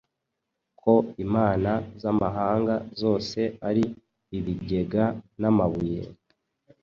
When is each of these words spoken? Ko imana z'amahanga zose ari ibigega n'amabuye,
Ko 0.81 0.93
imana 1.25 1.71
z'amahanga 2.01 2.75
zose 3.01 3.39
ari 3.69 3.83
ibigega 4.37 5.05
n'amabuye, 5.41 6.01